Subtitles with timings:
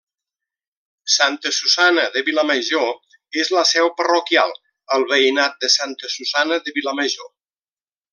[1.15, 2.89] Santa Susanna de Vilamajor
[3.41, 4.57] és la seu parroquial
[4.97, 7.31] al veïnat de Santa Susanna de Vilamajor.